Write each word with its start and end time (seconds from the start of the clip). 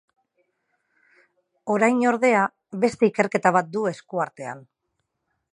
Orain, 1.75 2.01
ordea, 2.13 2.47
beste 2.87 3.13
ikerketa 3.13 3.55
bat 3.59 3.73
du 3.77 3.87
eskuartean. 3.95 4.69